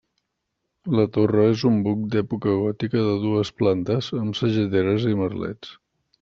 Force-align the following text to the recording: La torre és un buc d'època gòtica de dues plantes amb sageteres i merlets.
La 0.99 1.03
torre 1.17 1.43
és 1.49 1.65
un 1.69 1.77
buc 1.87 2.07
d'època 2.15 2.55
gòtica 2.63 3.05
de 3.09 3.13
dues 3.27 3.53
plantes 3.61 4.09
amb 4.23 4.41
sageteres 4.41 5.07
i 5.13 5.17
merlets. 5.23 5.79